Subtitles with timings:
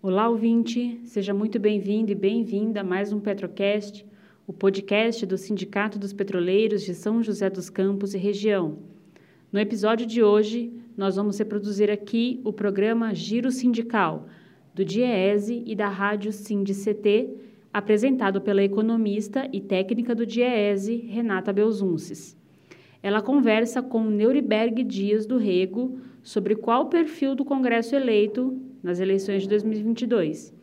[0.00, 4.06] Olá, ouvinte, seja muito bem-vindo e bem-vinda a mais um Petrocast,
[4.46, 8.78] o podcast do Sindicato dos Petroleiros de São José dos Campos e região.
[9.50, 14.28] No episódio de hoje, nós vamos reproduzir aqui o programa Giro Sindical,
[14.72, 17.30] do DIEESE e da Rádio Sindi-CT,
[17.72, 22.36] apresentado pela economista e técnica do DIEESE, Renata Belzunces.
[23.02, 29.42] Ela conversa com Neuriberg Dias do Rego sobre qual perfil do Congresso eleito nas eleições
[29.42, 30.54] de 2022.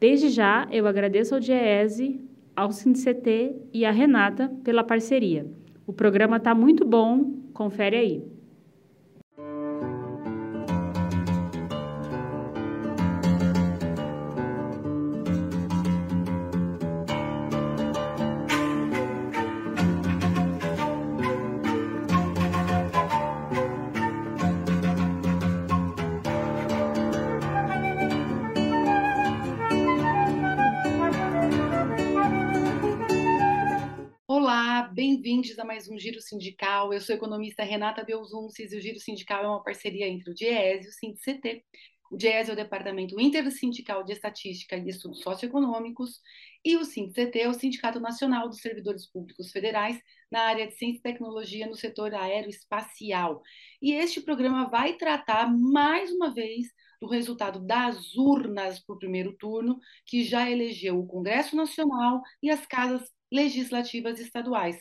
[0.00, 2.20] Desde já, eu agradeço ao DIEESE,
[2.56, 5.46] ao SINCT e à Renata pela parceria.
[5.86, 8.31] O programa está muito bom, confere aí.
[35.52, 36.94] Bem-vindos a mais um Giro Sindical.
[36.94, 40.86] Eu sou economista Renata Belzunces e o Giro Sindical é uma parceria entre o DIES
[40.86, 41.64] e o SINDCT.
[42.10, 46.20] O DIES é o Departamento Intersindical de Estatística e Estudos Socioeconômicos
[46.64, 51.00] e o SINDCT é o Sindicato Nacional dos Servidores Públicos Federais na área de Ciência
[51.00, 53.42] e Tecnologia no setor aeroespacial.
[53.82, 59.36] E este programa vai tratar mais uma vez do resultado das urnas para o primeiro
[59.36, 64.76] turno, que já elegeu o Congresso Nacional e as casas legislativas estaduais.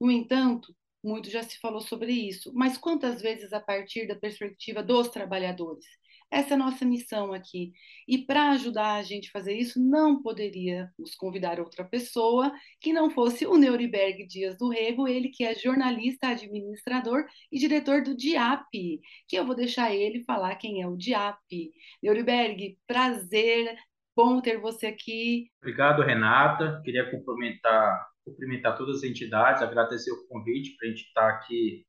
[0.00, 4.82] No entanto, muito já se falou sobre isso, mas quantas vezes a partir da perspectiva
[4.82, 5.84] dos trabalhadores?
[6.30, 7.72] Essa é a nossa missão aqui.
[8.08, 13.10] E para ajudar a gente a fazer isso, não poderíamos convidar outra pessoa que não
[13.10, 19.00] fosse o Neuriberg Dias do Rego, ele que é jornalista, administrador e diretor do DIAP,
[19.28, 21.70] que eu vou deixar ele falar quem é o DIAP.
[22.02, 23.76] Neuriberg, prazer,
[24.16, 25.50] bom ter você aqui.
[25.62, 26.80] Obrigado, Renata.
[26.84, 31.84] Queria cumprimentar cumprimentar todas as entidades, agradecer o convite para a gente estar tá aqui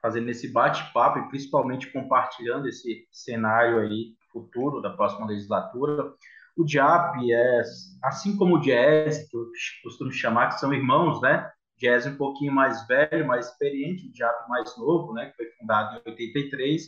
[0.00, 6.12] fazendo esse bate-papo e principalmente compartilhando esse cenário aí futuro da próxima legislatura.
[6.56, 7.62] O DIAP é,
[8.02, 9.46] assim como o DIES, que eu
[9.82, 11.50] costumo chamar, que são irmãos, né?
[11.76, 15.30] O DIES um pouquinho mais velho, mais experiente, o DIAP mais novo, né?
[15.30, 16.82] Que foi fundado em 83,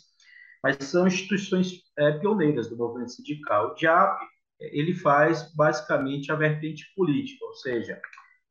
[0.63, 3.71] mas são instituições é, pioneiras do movimento sindical.
[3.71, 4.21] O DIAP,
[4.61, 8.01] ele faz basicamente a vertente política, ou seja,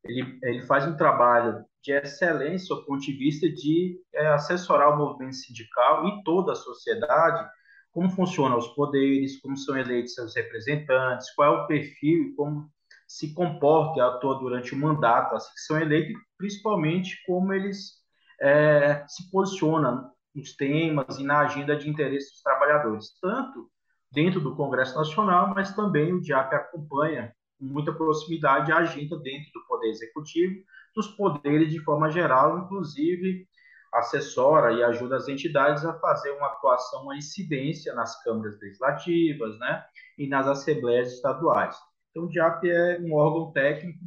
[0.04, 4.98] ele, ele faz um trabalho de excelência do ponto de vista de é, assessorar o
[4.98, 7.50] movimento sindical e toda a sociedade,
[7.92, 12.70] como funcionam os poderes, como são eleitos seus representantes, qual é o perfil, como
[13.08, 18.02] se comporta e atua durante o mandato, assim que são eleitos, principalmente como eles
[18.40, 23.70] é, se posicionam nos temas e na agenda de interesse dos trabalhadores, tanto
[24.12, 29.52] dentro do Congresso Nacional, mas também o DIAP acompanha com muita proximidade a agenda dentro
[29.54, 30.64] do Poder Executivo,
[30.96, 33.48] dos poderes de forma geral, inclusive
[33.94, 39.84] assessora e ajuda as entidades a fazer uma atuação, uma incidência nas câmaras legislativas né,
[40.18, 41.76] e nas assembleias estaduais.
[42.10, 44.00] Então, o DIAP é um órgão técnico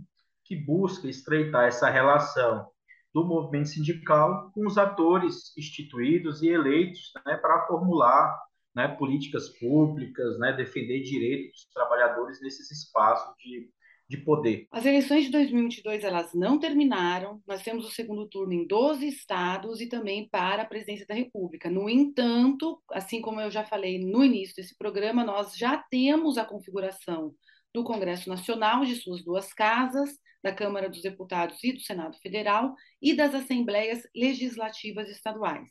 [0.45, 2.67] que busca estreitar essa relação
[3.13, 8.39] do movimento sindical com os atores instituídos e eleitos né, para formular
[8.75, 13.71] né, políticas públicas, né, defender direitos dos trabalhadores nesses espaços de,
[14.09, 14.67] de poder.
[14.71, 17.43] As eleições de 2022 elas não terminaram.
[17.47, 21.71] Nós temos o segundo turno em 12 estados e também para a presidência da República.
[21.71, 26.45] No entanto, assim como eu já falei no início desse programa, nós já temos a
[26.45, 27.35] configuração
[27.73, 30.11] do Congresso Nacional, de suas duas casas,
[30.43, 35.69] da Câmara dos Deputados e do Senado Federal, e das assembleias legislativas estaduais.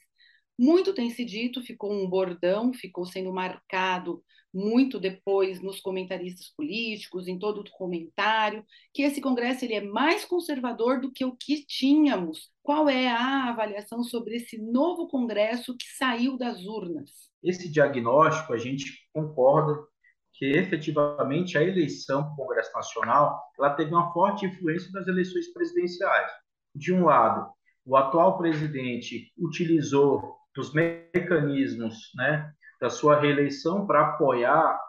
[0.59, 4.23] Muito tem se dito, ficou um bordão, ficou sendo marcado
[4.53, 10.23] muito depois nos comentaristas políticos, em todo o comentário, que esse Congresso ele é mais
[10.23, 12.51] conservador do que o que tínhamos.
[12.61, 17.09] Qual é a avaliação sobre esse novo Congresso que saiu das urnas?
[17.43, 19.85] Esse diagnóstico a gente concorda
[20.33, 25.51] que efetivamente a eleição para o Congresso Nacional ela teve uma forte influência das eleições
[25.53, 26.31] presidenciais.
[26.75, 27.51] De um lado,
[27.85, 34.79] o atual presidente utilizou dos mecanismos né, da sua reeleição para apoiar,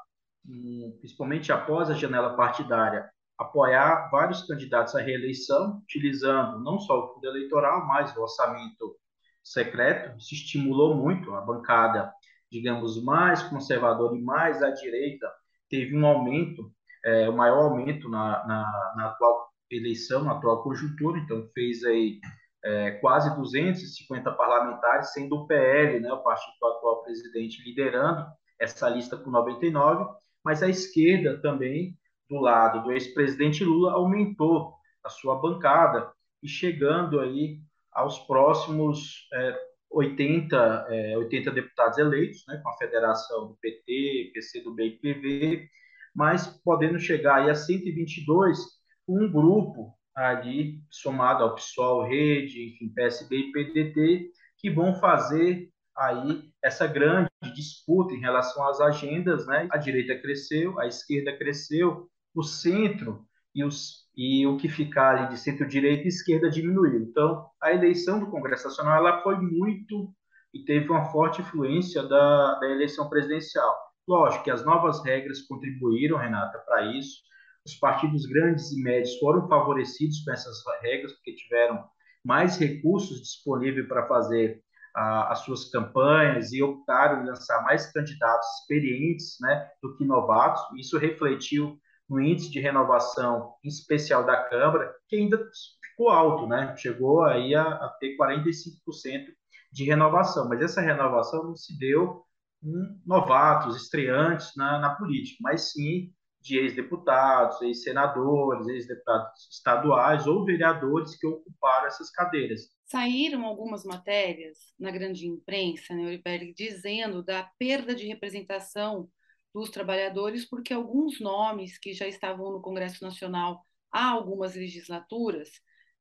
[0.46, 3.08] hum, principalmente após a janela partidária,
[3.38, 8.96] apoiar vários candidatos à reeleição, utilizando não só o fundo eleitoral, mas o orçamento
[9.42, 10.16] secreto.
[10.18, 12.12] Isso estimulou muito a bancada,
[12.50, 15.30] digamos, mais conservadora e mais à direita,
[15.68, 16.72] teve um aumento,
[17.04, 22.20] é, o maior aumento na, na, na atual eleição, na atual conjuntura, então fez aí
[22.64, 28.26] é, quase 250 parlamentares, sendo o PL, né, o partido do atual presidente, liderando
[28.58, 30.06] essa lista com 99,
[30.42, 31.96] mas a esquerda também,
[32.28, 34.74] do lado do ex-presidente Lula, aumentou
[35.04, 36.10] a sua bancada
[36.42, 37.58] e chegando aí
[37.92, 39.58] aos próximos é,
[39.90, 45.68] 80, é, 80 deputados eleitos, né, com a federação do PT, PCdoB e PV,
[46.14, 48.58] mas podendo chegar aí a 122,
[49.06, 56.50] um grupo ali somado ao PSOL, Rede, enfim, PSB e PDT, que vão fazer aí
[56.62, 59.68] essa grande disputa em relação às agendas, né?
[59.70, 65.28] A direita cresceu, a esquerda cresceu, o centro e, os, e o que ficar ali
[65.28, 67.00] de centro-direita e esquerda diminuiu.
[67.02, 70.12] Então, a eleição do Congresso Nacional ela foi muito
[70.52, 73.74] e teve uma forte influência da, da eleição presidencial.
[74.06, 77.22] Lógico que as novas regras contribuíram, Renata, para isso.
[77.66, 81.84] Os partidos grandes e médios foram favorecidos com essas regras, porque tiveram
[82.24, 84.62] mais recursos disponíveis para fazer
[84.94, 90.62] as suas campanhas e optaram em lançar mais candidatos experientes né, do que novatos.
[90.78, 91.76] Isso refletiu
[92.08, 95.38] no índice de renovação em especial da Câmara, que ainda
[95.82, 96.76] ficou alto, né?
[96.76, 99.26] chegou aí a, a ter 45%
[99.72, 102.24] de renovação, mas essa renovação não se deu
[102.62, 106.12] em novatos, estreantes na, na política, mas sim
[106.44, 112.68] de ex-deputados, ex-senadores, ex-deputados estaduais ou vereadores que ocuparam essas cadeiras.
[112.84, 116.20] Saíram algumas matérias na grande imprensa, né,
[116.54, 119.08] dizendo da perda de representação
[119.54, 125.48] dos trabalhadores, porque alguns nomes que já estavam no Congresso Nacional há algumas legislaturas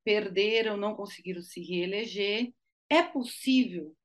[0.04, 2.51] perderam, não conseguiram se reeleger.
[2.90, 3.95] É possível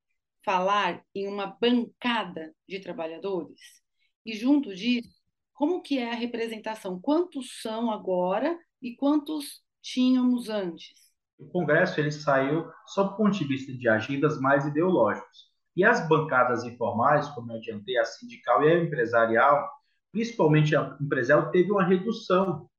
[0.44, 3.82] falar em uma bancada de trabalhadores?
[4.24, 5.17] E junto disso,
[5.58, 7.00] como que é a representação?
[7.00, 10.92] Quantos são agora e quantos tínhamos antes?
[11.36, 15.48] O Congresso ele saiu sob o ponto de vista de agendas mais ideológicos.
[15.74, 19.68] E as bancadas informais, como eu adiantei, a sindical e a empresarial,
[20.12, 22.70] principalmente a empresarial, teve uma redução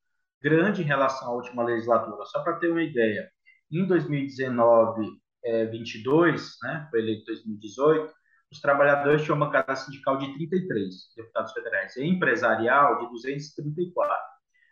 [0.41, 2.23] grande em relação à última legislatura.
[2.27, 3.29] Só para ter uma ideia,
[3.69, 5.05] em 2019,
[5.43, 8.13] é, 22, né, foi eleito 2018,
[8.51, 14.15] os trabalhadores tinham uma bancada sindical de 33 deputados federais e empresarial de 234.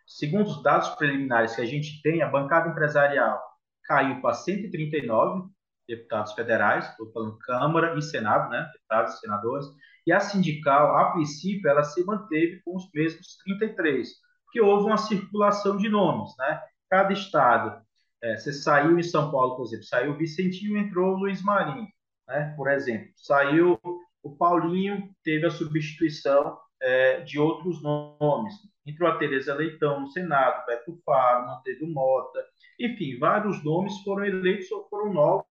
[0.06, 3.40] Segundo os dados preliminares que a gente tem, a bancada empresarial
[3.84, 5.48] caiu para 139
[5.86, 9.66] deputados federais, estou falando Câmara e Senado, né, deputados e senadores,
[10.06, 14.08] e a sindical, a princípio, ela se manteve com os mesmos 33,
[14.44, 16.62] porque houve uma circulação de nomes, né?
[16.90, 17.82] Cada estado,
[18.22, 21.86] é, você saiu em São Paulo, por exemplo, saiu Vicentinho, entrou Luiz Marinho
[22.28, 22.54] né?
[22.56, 23.80] Por exemplo, saiu
[24.22, 28.54] o Paulinho, teve a substituição é, de outros nomes.
[28.86, 32.44] Entrou a Tereza Leitão no Senado, Beto Faro, manteve o Mota,
[32.78, 35.46] enfim, vários nomes foram eleitos ou foram novos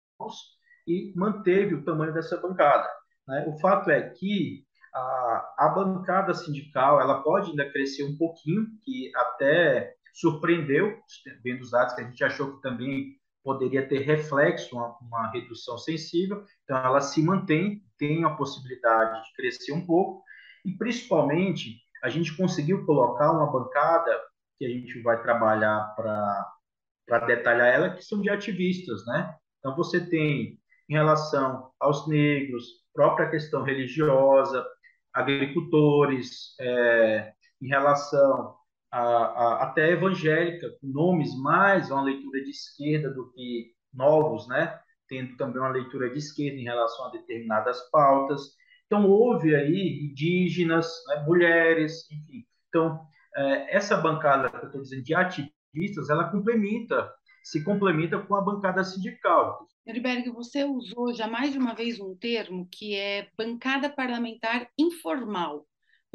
[0.88, 2.88] e manteve o tamanho dessa bancada.
[3.27, 3.45] Né?
[3.48, 4.63] O fato é que
[4.94, 10.98] a, a bancada sindical ela pode ainda crescer um pouquinho, que até surpreendeu,
[11.44, 15.77] vendo os dados que a gente achou que também poderia ter reflexo, uma, uma, redução
[15.77, 20.24] sensível, então ela se mantém, tem a possibilidade de crescer um pouco,
[20.65, 24.19] e principalmente a gente conseguiu colocar uma bancada
[24.57, 29.36] que a gente vai trabalhar para detalhar ela, que são de ativistas, né?
[29.59, 30.59] Então você tem
[30.89, 32.65] em relação aos negros,
[32.95, 34.65] própria questão religiosa,
[35.13, 37.31] agricultores, é,
[37.62, 38.56] em relação
[38.95, 44.79] a, a, até evangélica, com nomes mais uma leitura de esquerda do que novos, né?
[45.08, 48.41] tendo também uma leitura de esquerda em relação a determinadas pautas.
[48.86, 52.46] Então, houve aí indígenas, né, mulheres, enfim.
[52.70, 53.05] Então,
[53.36, 57.12] é, essa bancada que eu estou dizendo de ativistas, ela complementa,
[57.43, 59.67] se complementa com a bancada sindical.
[59.86, 65.65] Heriberg, você usou já mais de uma vez um termo que é bancada parlamentar informal.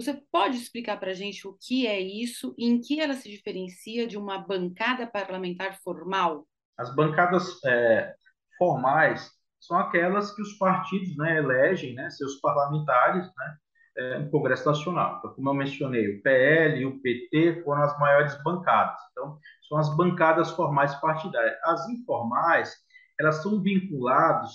[0.01, 3.29] Você pode explicar para a gente o que é isso e em que ela se
[3.29, 6.47] diferencia de uma bancada parlamentar formal?
[6.79, 8.15] As bancadas é,
[8.57, 9.31] formais
[9.61, 13.57] são aquelas que os partidos né, elegem né, seus parlamentares né,
[13.99, 15.19] é, no Congresso Nacional.
[15.19, 18.99] Então, como eu mencionei, o PL e o PT foram as maiores bancadas.
[19.13, 19.39] Então,
[19.69, 21.59] são as bancadas formais partidárias.
[21.63, 22.75] As informais,
[23.19, 24.51] elas são vinculadas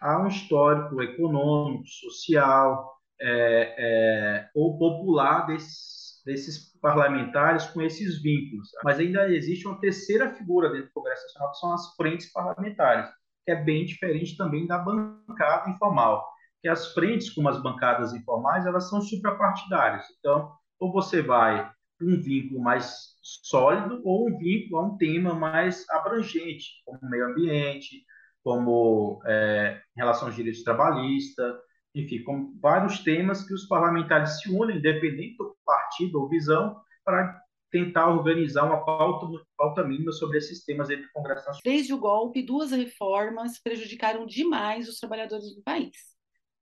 [0.00, 8.68] a um histórico econômico, social, é, é, ou popular desses, desses parlamentares com esses vínculos.
[8.84, 13.08] Mas ainda existe uma terceira figura dentro do Congresso Nacional, que são as frentes parlamentares,
[13.44, 16.26] que é bem diferente também da bancada informal.
[16.60, 20.04] Que as frentes, como as bancadas informais, elas são suprapartidárias.
[20.18, 21.70] Então, ou você vai
[22.00, 28.04] um vínculo mais sólido ou um vínculo a um tema mais abrangente, como meio ambiente,
[28.42, 31.56] como é, relação aos direitos trabalhistas,
[31.98, 37.40] enfim, com vários temas que os parlamentares se unem, independente do partido ou visão, para
[37.70, 39.26] tentar organizar uma pauta,
[39.56, 41.60] pauta mínima sobre esses temas dentro do Congresso Nacional.
[41.64, 45.96] Desde o golpe, duas reformas prejudicaram demais os trabalhadores do país.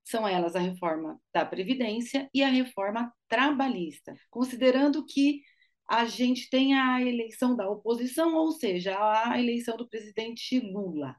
[0.04, 5.42] São elas a reforma da Previdência e a reforma trabalhista, considerando que
[5.88, 11.14] a gente tem a eleição da oposição, ou seja, a eleição do presidente Lula.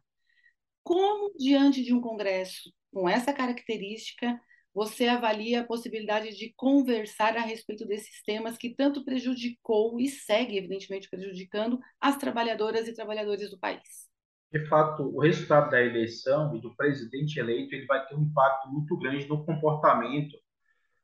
[0.87, 4.39] Como, diante de um Congresso com essa característica,
[4.73, 10.57] você avalia a possibilidade de conversar a respeito desses temas que tanto prejudicou e segue,
[10.57, 14.07] evidentemente, prejudicando as trabalhadoras e trabalhadores do país?
[14.49, 18.69] De fato, o resultado da eleição e do presidente eleito ele vai ter um impacto
[18.69, 20.37] muito grande no comportamento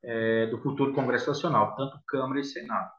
[0.02, 2.90] é, do futuro Congresso Nacional, tanto Câmara e Senado.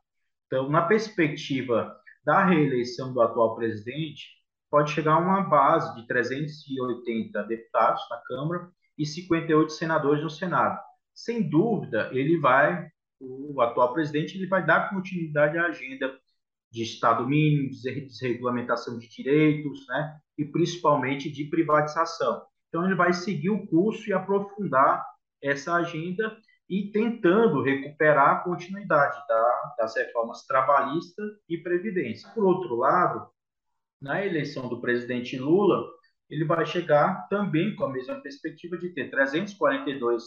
[0.49, 4.44] Então, na perspectiva da reeleição do atual presidente,
[4.75, 10.81] pode chegar a uma base de 380 deputados na Câmara e 58 senadores no Senado.
[11.15, 12.89] Sem dúvida, ele vai,
[13.21, 16.13] o atual presidente, ele vai dar continuidade à agenda
[16.73, 22.43] de Estado mínimo, desregulamentação de direitos, né, e principalmente de privatização.
[22.69, 25.07] Então, ele vai seguir o curso e aprofundar
[25.41, 26.37] essa agenda
[26.69, 32.29] e tentando recuperar a continuidade da, das reformas trabalhista e previdência.
[32.35, 33.33] Por outro lado,
[34.05, 35.83] na eleição do presidente Lula,
[36.29, 40.23] ele vai chegar também com a mesma perspectiva de ter 342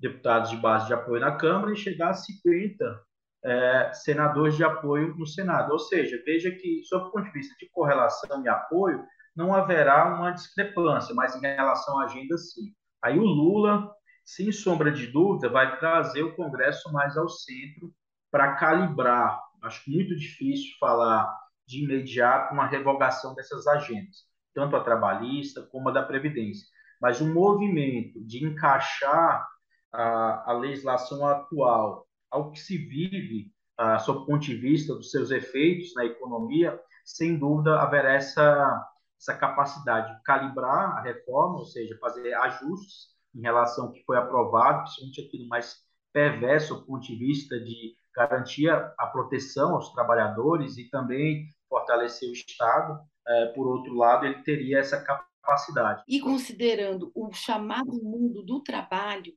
[0.00, 3.02] deputados de base de apoio na Câmara e chegar a 50
[3.44, 5.72] é, senadores de apoio no Senado.
[5.72, 9.04] Ou seja, veja que, sob o ponto de vista de correlação e apoio,
[9.36, 12.72] não haverá uma discrepância, mas em relação à agenda, sim.
[13.04, 13.92] Aí o Lula,
[14.24, 17.92] sem sombra de dúvida, vai trazer o Congresso mais ao centro
[18.30, 19.38] para calibrar.
[19.62, 25.92] Acho muito difícil falar de imediato uma revogação dessas agendas tanto a trabalhista como a
[25.92, 26.66] da Previdência.
[26.98, 29.46] Mas o movimento de encaixar
[29.92, 35.10] a, a legislação atual ao que se vive, a, sob o ponto de vista dos
[35.10, 38.82] seus efeitos na economia, sem dúvida haverá essa,
[39.20, 44.16] essa capacidade de calibrar a reforma, ou seja, fazer ajustes em relação ao que foi
[44.16, 45.76] aprovado, principalmente aquilo mais
[46.14, 52.32] perverso do ponto de vista de garantir a proteção aos trabalhadores e também fortalecer o
[52.32, 56.02] Estado, é, por outro lado, ele teria essa capacidade.
[56.08, 59.34] E considerando o chamado mundo do trabalho,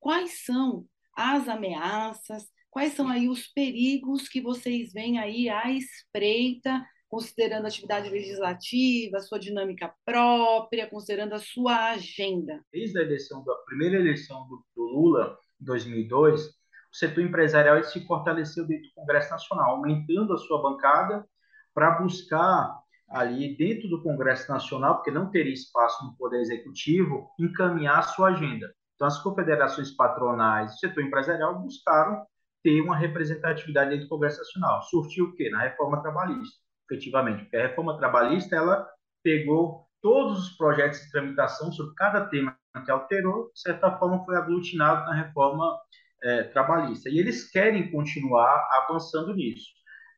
[0.00, 6.82] quais são as ameaças, quais são aí os perigos que vocês veem aí à espreita,
[7.08, 12.64] considerando a atividade legislativa, a sua dinâmica própria, considerando a sua agenda?
[12.72, 16.61] Desde a eleição, da primeira eleição do, do Lula, em 2002,
[16.92, 21.26] o setor empresarial se fortaleceu dentro do Congresso Nacional, aumentando a sua bancada
[21.74, 28.02] para buscar ali dentro do Congresso Nacional, porque não teria espaço no Poder Executivo, encaminhar
[28.04, 28.72] sua agenda.
[28.94, 32.24] Então, as confederações patronais, o setor empresarial buscaram
[32.62, 34.82] ter uma representatividade dentro do Congresso Nacional.
[34.82, 35.50] Surtiu o quê?
[35.50, 36.56] Na reforma trabalhista,
[36.90, 37.42] efetivamente.
[37.42, 38.86] Porque a reforma trabalhista, ela
[39.22, 44.36] pegou todos os projetos de tramitação sobre cada tema que alterou, de certa forma foi
[44.36, 45.78] aglutinado na reforma
[46.22, 47.08] é, trabalhista.
[47.08, 49.66] E eles querem continuar avançando nisso.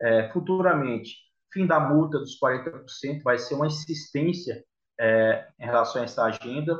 [0.02, 1.16] É, futuramente,
[1.52, 4.64] fim da multa dos 40% vai ser uma insistência
[5.00, 6.78] é, em relação a essa agenda,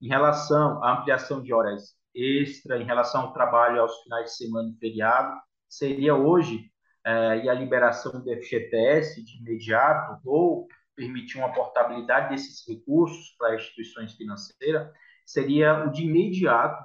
[0.00, 4.70] em relação à ampliação de horas extra, em relação ao trabalho aos finais de semana
[4.70, 5.36] e feriado,
[5.68, 6.70] seria hoje
[7.04, 13.56] é, e a liberação do FGTS de imediato ou permitir uma portabilidade desses recursos para
[13.56, 14.90] instituições financeiras
[15.26, 16.84] seria o de imediato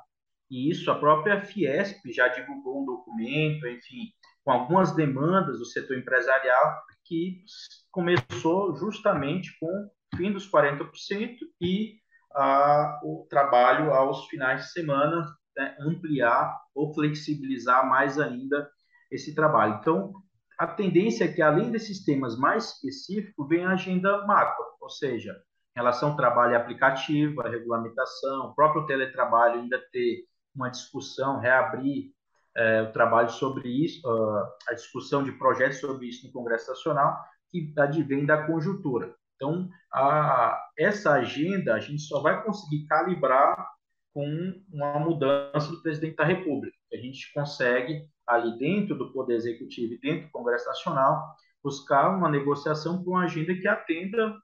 [0.50, 4.12] e isso a própria Fiesp já divulgou um documento, enfim,
[4.44, 7.44] com algumas demandas do setor empresarial que
[7.92, 12.00] começou justamente com o fim dos 40% e
[12.36, 15.26] ah, o trabalho aos finais de semana,
[15.56, 18.70] né, ampliar ou flexibilizar mais ainda
[19.12, 19.78] esse trabalho.
[19.80, 20.14] Então,
[20.58, 25.32] a tendência é que, além desses temas mais específicos, venha a agenda macro, ou seja,
[25.76, 30.26] em relação trabalho aplicativo, a regulamentação, o próprio teletrabalho ainda ter
[30.60, 32.12] uma discussão, reabrir
[32.56, 37.18] é, o trabalho sobre isso, uh, a discussão de projetos sobre isso no Congresso Nacional,
[37.50, 39.16] que advém da conjuntura.
[39.36, 43.70] Então, a, essa agenda a gente só vai conseguir calibrar
[44.14, 46.76] com uma mudança do presidente da República.
[46.92, 52.30] A gente consegue, ali dentro do Poder Executivo e dentro do Congresso Nacional, buscar uma
[52.30, 54.36] negociação com uma agenda que atenda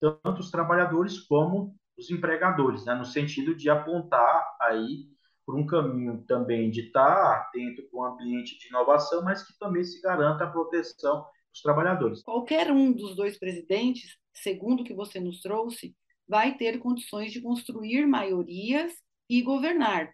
[0.00, 2.94] tanto os trabalhadores como os empregadores, né?
[2.94, 5.13] no sentido de apontar aí
[5.44, 9.84] por um caminho também de estar atento com o ambiente de inovação, mas que também
[9.84, 12.22] se garanta a proteção dos trabalhadores.
[12.22, 15.94] Qualquer um dos dois presidentes, segundo o que você nos trouxe,
[16.26, 18.92] vai ter condições de construir maiorias
[19.28, 20.10] e governar.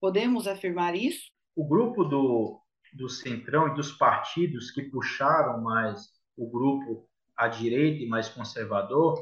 [0.00, 1.30] Podemos afirmar isso?
[1.56, 2.60] O grupo do,
[2.92, 9.18] do Centrão e dos partidos que puxaram mais o grupo à direita e mais conservador,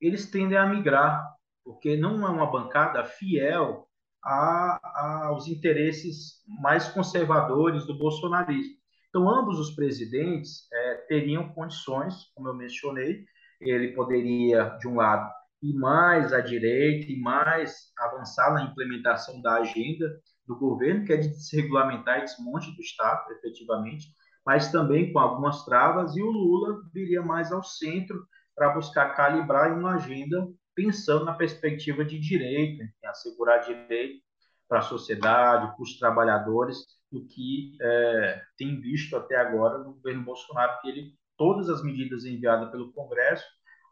[0.00, 1.24] eles tendem a migrar,
[1.64, 3.87] porque não é uma bancada fiel
[4.24, 8.74] a, aos interesses mais conservadores do bolsonarismo.
[9.08, 13.24] Então, ambos os presidentes é, teriam condições, como eu mencionei,
[13.60, 15.30] ele poderia, de um lado,
[15.62, 20.06] ir mais à direita e mais avançar na implementação da agenda
[20.46, 24.06] do governo, que é de desregulamentar e desmonte do Estado, efetivamente,
[24.46, 29.76] mas também com algumas travas, e o Lula viria mais ao centro para buscar calibrar
[29.76, 30.46] uma agenda
[30.78, 34.22] pensando na perspectiva de direito, enfim, assegurar direito
[34.68, 36.78] para a sociedade, para os trabalhadores,
[37.10, 42.24] do que é, tem visto até agora no governo Bolsonaro, que ele todas as medidas
[42.24, 43.44] enviadas pelo Congresso,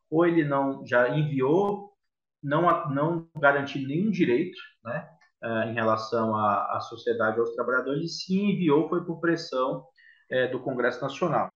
[0.09, 1.93] ou ele não já enviou,
[2.41, 5.09] não não garantiu nenhum direito, né,
[5.43, 9.85] é, em relação à, à sociedade aos trabalhadores, e se enviou foi por pressão
[10.31, 11.51] é, do Congresso Nacional.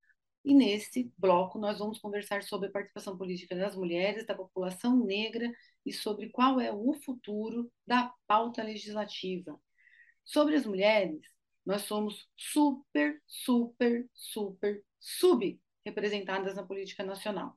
[0.45, 5.53] E nesse bloco nós vamos conversar sobre a participação política das mulheres, da população negra
[5.85, 9.61] e sobre qual é o futuro da pauta legislativa.
[10.25, 11.21] Sobre as mulheres,
[11.65, 17.57] nós somos super, super, super subrepresentadas na política nacional.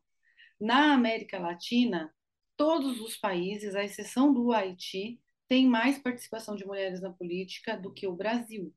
[0.59, 2.13] Na América Latina,
[2.55, 7.93] todos os países, à exceção do Haiti, têm mais participação de mulheres na política do
[7.93, 8.73] que o Brasil.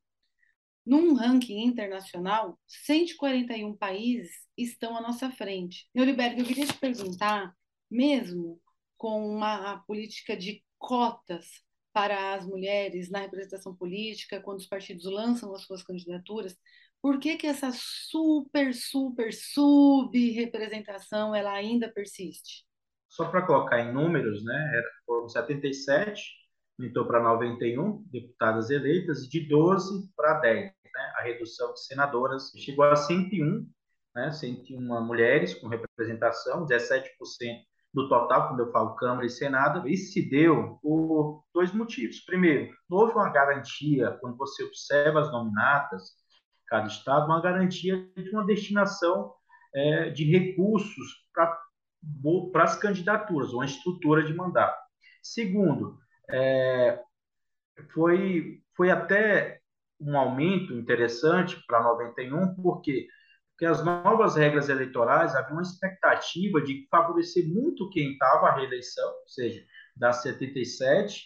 [0.87, 5.88] Num ranking internacional, 141 países estão à nossa frente.
[5.93, 7.52] Neuriberg, eu queria te perguntar,
[7.90, 8.61] mesmo
[8.97, 11.61] com uma política de cotas
[11.93, 16.57] para as mulheres na representação política, quando os partidos lançam as suas candidaturas,
[17.02, 22.64] por que, que essa super, super, sub-representação ela ainda persiste?
[23.09, 26.23] Só para colocar em números, né, foram 77,
[26.78, 30.75] aumentou para 91 deputadas eleitas, de 12 para 10.
[30.97, 33.69] Né, a redução de senadoras chegou a 101,
[34.15, 37.04] né, 101 mulheres com representação, 17%
[37.93, 42.21] do total, quando eu falo Câmara e Senado, isso se deu por dois motivos.
[42.21, 46.13] Primeiro, houve uma garantia, quando você observa as nominatas,
[46.67, 49.35] cada estado, uma garantia de uma destinação
[49.75, 51.26] é, de recursos
[52.52, 54.78] para as candidaturas, uma estrutura de mandato.
[55.23, 55.99] Segundo,
[56.30, 57.02] é,
[57.93, 59.55] foi, foi até
[60.00, 63.09] um aumento interessante para 91, porque
[63.56, 69.09] porque as novas regras eleitorais havia uma expectativa de favorecer muito quem estava à reeleição,
[69.09, 69.65] ou seja,
[69.97, 71.25] da 77,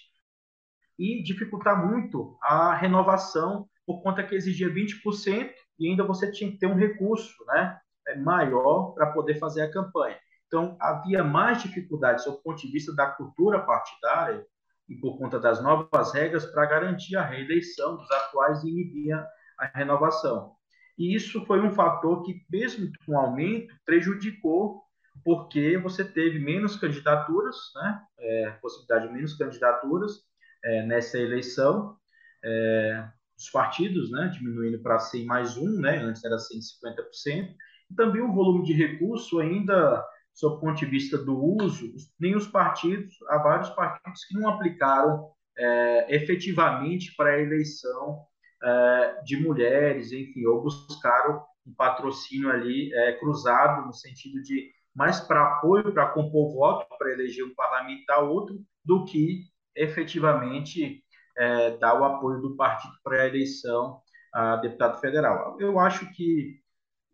[0.97, 6.59] e dificultar muito a renovação, por conta que exigia 20% e ainda você tinha que
[6.59, 10.17] ter um recurso né, é, maior para poder fazer a campanha.
[10.47, 14.47] Então, havia mais dificuldades, do ponto de vista da cultura partidária,
[14.91, 19.15] e por conta das novas regras, para garantir a reeleição dos atuais e inibir
[19.59, 20.53] a renovação.
[20.99, 24.83] E isso foi um fator que, mesmo com o aumento, prejudicou,
[25.25, 28.03] porque você teve menos candidaturas, né?
[28.19, 30.25] É, possibilidade de menos candidaturas
[30.63, 31.97] é, nessa eleição,
[32.45, 34.31] é, os partidos né?
[34.35, 35.99] diminuindo para 100 mais um, né?
[35.99, 37.55] antes era 150%,
[37.91, 40.05] e também o volume de recurso ainda,
[40.41, 45.31] do ponto de vista do uso, nem os partidos, há vários partidos que não aplicaram
[45.59, 48.25] é, efetivamente para a eleição
[48.63, 55.21] é, de mulheres, enfim, ou buscaram um patrocínio ali é, cruzado no sentido de mais
[55.21, 59.45] para apoio para compor voto para eleger um parlamentar outro do que
[59.77, 61.05] efetivamente
[61.37, 64.01] é, dar o apoio do partido para a eleição
[64.33, 65.57] a deputado federal.
[65.61, 66.61] Eu acho que,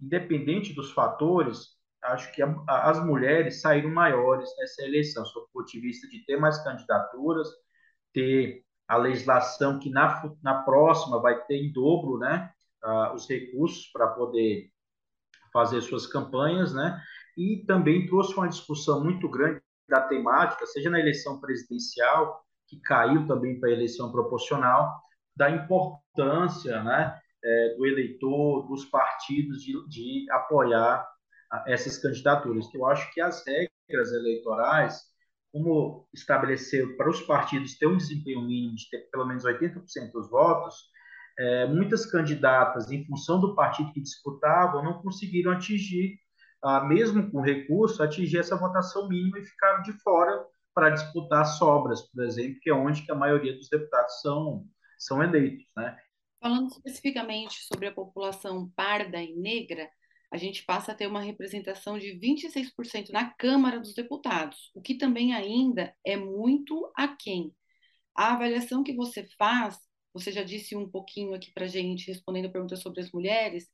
[0.01, 1.76] independente dos fatores,
[2.13, 6.09] acho que a, a, as mulheres saíram maiores nessa eleição, sob o ponto de vista
[6.09, 7.49] de ter mais candidaturas,
[8.13, 12.51] ter a legislação que na, na próxima vai ter em dobro né,
[12.85, 14.71] uh, os recursos para poder
[15.53, 17.01] fazer suas campanhas, né,
[17.37, 23.27] e também trouxe uma discussão muito grande da temática, seja na eleição presidencial, que caiu
[23.27, 25.01] também para a eleição proporcional,
[25.37, 31.07] da importância né, é, do eleitor, dos partidos, de, de apoiar
[31.67, 32.73] essas candidaturas.
[32.75, 35.17] Eu acho que as regras eleitorais
[35.57, 40.29] como estabeleceu para os partidos ter um desempenho mínimo de ter pelo menos 80% dos
[40.29, 40.91] votos,
[41.39, 46.19] é, muitas candidatas, em função do partido que disputavam, não conseguiram atingir,
[46.89, 52.25] mesmo com recurso, atingir essa votação mínima e ficaram de fora para disputar sobras, por
[52.25, 54.67] exemplo, que é onde que a maioria dos deputados são,
[54.99, 55.65] são eleitos.
[55.75, 55.97] Né?
[56.39, 59.89] Falando especificamente sobre a população parda e negra,
[60.37, 64.95] a gente passa a ter uma representação de 26% na Câmara dos Deputados, o que
[64.95, 67.55] também ainda é muito aquém.
[68.15, 69.79] A avaliação que você faz,
[70.13, 73.67] você já disse um pouquinho aqui para gente respondendo perguntas sobre as mulheres,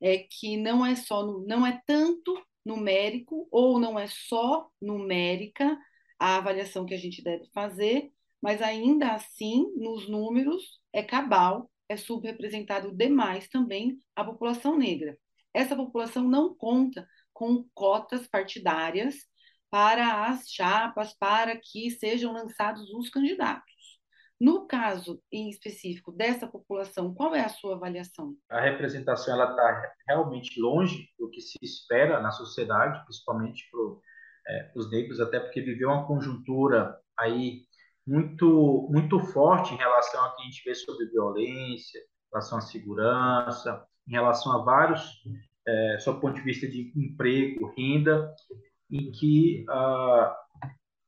[0.00, 5.78] é que não é só não é tanto numérico ou não é só numérica
[6.18, 8.10] a avaliação que a gente deve fazer,
[8.42, 15.16] mas ainda assim, nos números, é cabal, é subrepresentado demais também a população negra.
[15.58, 19.16] Essa população não conta com cotas partidárias
[19.68, 23.98] para as chapas, para que sejam lançados os candidatos.
[24.40, 28.36] No caso em específico dessa população, qual é a sua avaliação?
[28.48, 34.72] A representação ela está realmente longe do que se espera na sociedade, principalmente para é,
[34.76, 37.64] os negros, até porque viveu uma conjuntura aí
[38.06, 42.60] muito muito forte em relação ao que a gente vê sobre violência, em relação à
[42.60, 45.20] segurança, em relação a vários,
[45.68, 48.34] é, sob o ponto de vista de emprego, renda,
[48.90, 50.34] em que ah,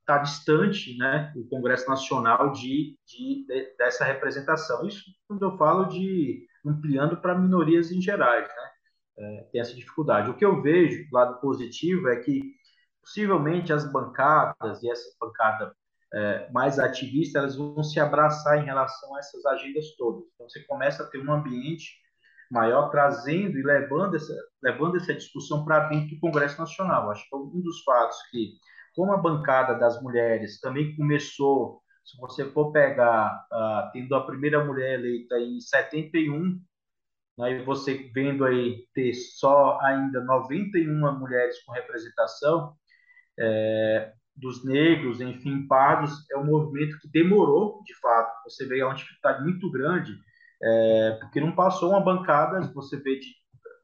[0.00, 4.86] está distante né, o Congresso Nacional de, de, de, dessa representação.
[4.86, 8.70] Isso quando eu falo de ampliando para minorias em gerais, né?
[9.18, 10.30] É, tem essa dificuldade.
[10.30, 12.54] O que eu vejo do lado positivo é que
[13.02, 15.74] possivelmente as bancadas e essa bancada
[16.12, 20.24] é, mais ativista elas vão se abraçar em relação a essas agendas todas.
[20.34, 21.98] Então você começa a ter um ambiente
[22.50, 27.10] maior trazendo e levando essa levando essa discussão para dentro do Congresso Nacional.
[27.10, 28.54] Acho que é um dos fatos que
[28.94, 34.64] como a bancada das mulheres também começou, se você for pegar, uh, tendo a primeira
[34.64, 36.60] mulher eleita em 71,
[37.38, 42.74] né, e você vendo aí ter só ainda 91 mulheres com representação,
[43.38, 48.32] é, dos negros, enfim, pardos, é um movimento que demorou, de fato.
[48.44, 50.18] Você vê uma dificuldade muito grande,
[50.62, 53.18] é, porque não passou uma bancada, você vê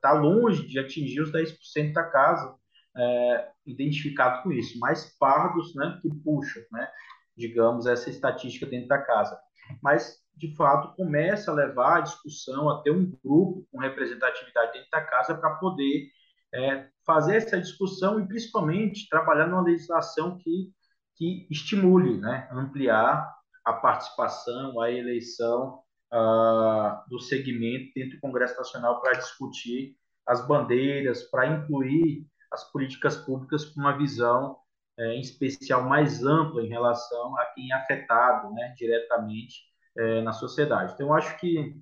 [0.06, 2.54] está longe de atingir os 10% da casa
[2.96, 6.88] é, identificado com isso, mais pardos né, que puxam, né,
[7.36, 9.38] digamos, essa estatística dentro da casa.
[9.82, 14.90] Mas, de fato, começa a levar a discussão a ter um grupo com representatividade dentro
[14.90, 16.08] da casa para poder
[16.54, 20.72] é, fazer essa discussão e, principalmente, trabalhar numa legislação que,
[21.16, 23.34] que estimule, né, ampliar
[23.64, 25.82] a participação, a eleição
[26.16, 33.16] uh, do segmento dentro do Congresso Nacional para discutir as bandeiras, para incluir as políticas
[33.16, 34.56] públicas com uma visão
[34.98, 39.56] é, em especial mais ampla em relação a quem é afetado né, diretamente
[39.96, 40.94] é, na sociedade.
[40.94, 41.76] Então, eu acho que,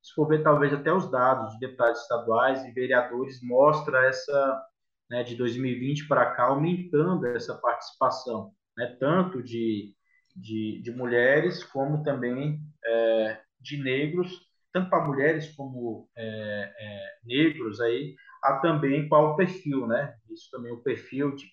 [0.00, 4.62] se for ver talvez até os dados de deputados estaduais e vereadores, mostra essa,
[5.10, 9.92] né, de 2020 para cá, aumentando essa participação, né, tanto de,
[10.36, 17.80] de, de mulheres como também é, de negros, tanto para mulheres como é, é, negros
[17.80, 20.14] aí, há também qual o perfil, né?
[20.30, 21.46] Isso também o perfil de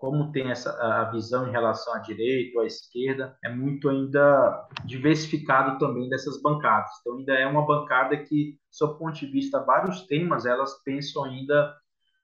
[0.00, 4.66] como tem essa a visão em relação à direita ou à esquerda é muito ainda
[4.86, 6.90] diversificado também dessas bancadas.
[7.00, 11.76] Então ainda é uma bancada que, do ponto de vista vários temas, elas pensam ainda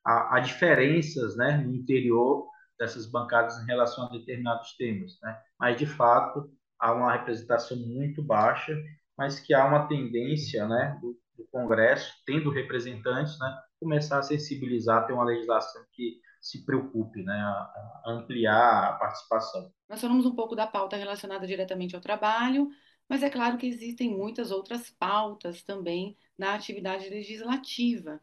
[0.02, 5.38] a, a diferenças, né, no interior dessas bancadas em relação a determinados temas, né?
[5.60, 8.74] Mas de fato há uma representação muito baixa,
[9.16, 15.06] mas que há uma tendência, né, do, do Congresso tendo representantes, né, começar a sensibilizar,
[15.06, 19.72] ter uma legislação que se preocupe, né, a, ampliar a participação.
[19.88, 22.70] Nós falamos um pouco da pauta relacionada diretamente ao trabalho,
[23.08, 28.20] mas é claro que existem muitas outras pautas também na atividade legislativa.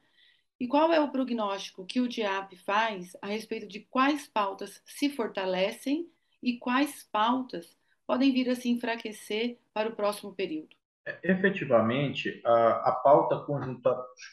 [0.59, 5.09] E qual é o prognóstico que o DIAP faz a respeito de quais pautas se
[5.09, 6.09] fortalecem
[6.41, 7.75] e quais pautas
[8.05, 10.75] podem vir a se enfraquecer para o próximo período?
[11.23, 13.45] Efetivamente, a, a pauta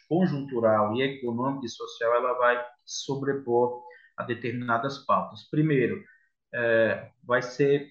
[0.09, 3.83] conjuntural e econômica e social ela vai sobrepor
[4.17, 5.49] a determinadas pautas.
[5.51, 6.03] Primeiro,
[6.55, 7.91] é, vai ser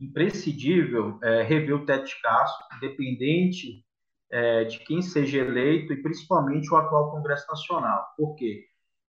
[0.00, 3.84] imprescindível é, rever o teto de gasto, independente
[4.30, 8.04] é, de quem seja eleito e principalmente o atual Congresso Nacional.
[8.16, 8.64] Por quê?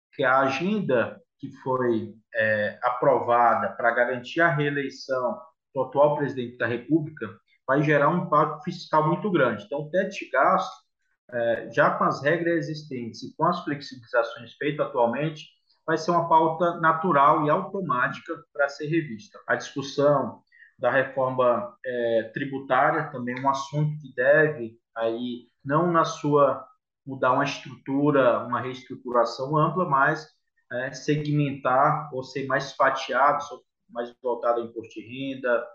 [0.10, 5.39] Porque a agenda que foi é, aprovada para garantir a reeleição
[5.73, 7.28] do atual presidente da República
[7.67, 9.63] vai gerar um impacto fiscal muito grande.
[9.63, 10.86] Então, o teto de gasto,
[11.32, 15.45] é, já com as regras existentes e com as flexibilizações feitas atualmente,
[15.86, 19.39] vai ser uma pauta natural e automática para ser revista.
[19.47, 20.41] A discussão
[20.78, 26.67] da reforma é, tributária também um assunto que deve aí não na sua
[27.06, 30.28] mudar uma estrutura, uma reestruturação ampla, mas
[30.71, 33.43] é, segmentar ou ser mais fatiado,
[33.89, 35.65] mais voltado ao imposto de renda,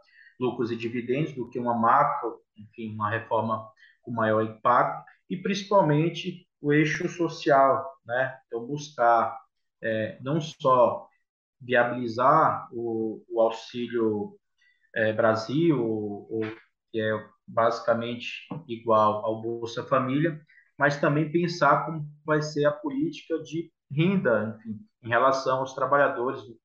[0.41, 3.69] lucros e dividendos do que uma macro, enfim, uma reforma
[4.03, 8.39] com maior impacto, e principalmente o eixo social, né?
[8.47, 9.39] Então, buscar
[9.83, 11.07] é, não só
[11.61, 14.37] viabilizar o, o auxílio
[14.95, 16.41] é, Brasil, ou,
[16.91, 17.13] que é
[17.47, 20.41] basicamente igual ao Bolsa Família,
[20.79, 26.41] mas também pensar como vai ser a política de renda, enfim, em relação aos trabalhadores,
[26.43, 26.57] em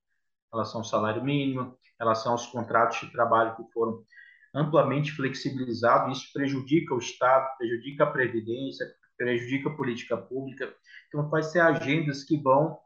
[0.51, 4.03] relação ao salário mínimo, relação aos contratos de trabalho que foram
[4.53, 6.17] amplamente flexibilizados.
[6.17, 8.85] Isso prejudica o Estado, prejudica a Previdência,
[9.17, 10.73] prejudica a política pública.
[11.07, 12.77] Então, vai ser agendas que vão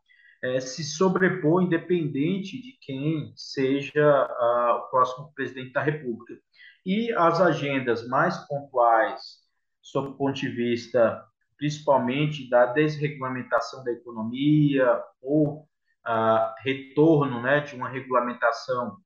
[0.41, 6.39] é, se sobrepor, independente de quem seja a, o próximo presidente da República.
[6.86, 9.39] E as agendas mais pontuais,
[9.82, 11.24] sob o ponto de vista
[11.58, 15.67] principalmente da desregulamentação da economia ou
[16.06, 18.98] a, retorno né, de uma regulamentação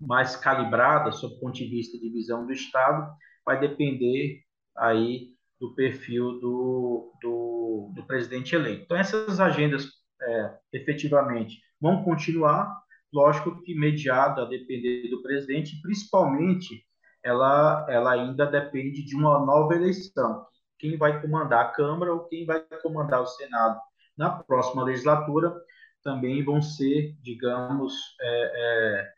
[0.00, 3.12] mais calibrada, sob o ponto de vista de visão do Estado,
[3.44, 4.42] vai depender
[4.76, 8.84] aí do perfil do, do, do presidente eleito.
[8.84, 9.88] Então, essas agendas
[10.22, 12.80] é, efetivamente vão continuar,
[13.12, 16.84] lógico que mediada a depender do presidente, principalmente
[17.22, 20.46] ela, ela ainda depende de uma nova eleição.
[20.78, 23.78] Quem vai comandar a Câmara ou quem vai comandar o Senado
[24.16, 25.54] na próxima legislatura
[26.02, 29.12] também vão ser, digamos, é, é,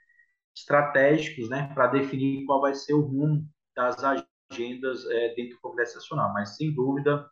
[0.55, 5.97] estratégicos né, para definir qual vai ser o rumo das agendas é, dentro do Congresso
[5.97, 6.33] Nacional.
[6.33, 7.27] Mas, sem dúvida,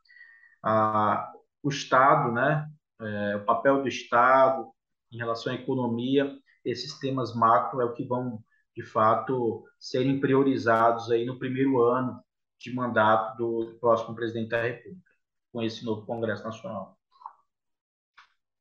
[0.63, 1.33] a,
[1.63, 2.69] o Estado, né,
[3.01, 4.71] é, o papel do Estado
[5.13, 6.33] em relação à economia,
[6.65, 8.43] esses temas macro é o que vão,
[8.77, 12.23] de fato, serem priorizados aí no primeiro ano
[12.59, 15.11] de mandato do próximo presidente da República,
[15.51, 17.00] com esse novo Congresso Nacional.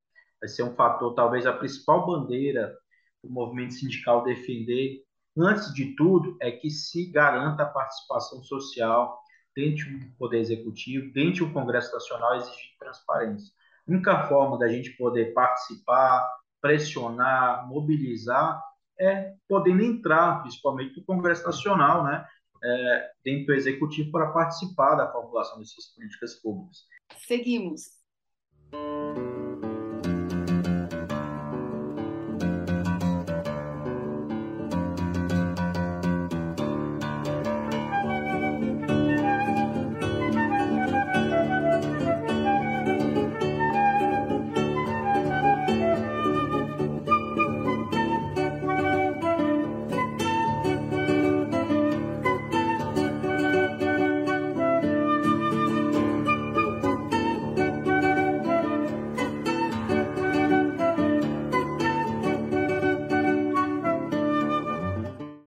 [0.40, 2.77] Vai ser um fator, talvez a principal bandeira
[3.25, 5.03] do movimento sindical defender,
[5.37, 9.18] antes de tudo, é que se garanta a participação social
[9.55, 13.53] dentro do Poder Executivo, dentro do Congresso Nacional, exigir transparência.
[13.87, 16.29] Única forma da gente poder participar,
[16.61, 18.61] pressionar, mobilizar,
[18.99, 22.27] é podendo entrar, principalmente no Congresso Nacional, né?
[22.62, 26.85] é, dentro do executivo para participar da formulação dessas políticas públicas.
[27.16, 27.96] Seguimos.